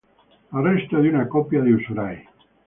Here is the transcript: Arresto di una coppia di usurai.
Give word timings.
Arresto 0.49 0.99
di 0.99 1.09
una 1.09 1.27
coppia 1.27 1.61
di 1.61 1.73
usurai. 1.73 2.27